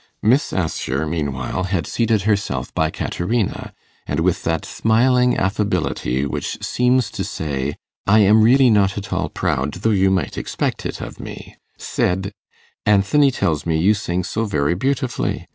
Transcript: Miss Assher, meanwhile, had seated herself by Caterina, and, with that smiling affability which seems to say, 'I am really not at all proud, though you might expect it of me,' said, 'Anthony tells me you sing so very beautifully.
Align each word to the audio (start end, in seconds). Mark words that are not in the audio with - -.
Miss 0.23 0.51
Assher, 0.51 1.05
meanwhile, 1.05 1.65
had 1.65 1.85
seated 1.85 2.23
herself 2.23 2.73
by 2.73 2.89
Caterina, 2.89 3.71
and, 4.07 4.21
with 4.21 4.41
that 4.45 4.65
smiling 4.65 5.37
affability 5.37 6.25
which 6.25 6.57
seems 6.65 7.11
to 7.11 7.23
say, 7.23 7.75
'I 8.07 8.19
am 8.21 8.41
really 8.41 8.71
not 8.71 8.97
at 8.97 9.13
all 9.13 9.29
proud, 9.29 9.73
though 9.85 9.91
you 9.91 10.09
might 10.09 10.39
expect 10.39 10.87
it 10.87 11.01
of 11.01 11.19
me,' 11.19 11.55
said, 11.77 12.31
'Anthony 12.83 13.29
tells 13.29 13.67
me 13.67 13.77
you 13.77 13.93
sing 13.93 14.23
so 14.23 14.43
very 14.45 14.73
beautifully. 14.73 15.47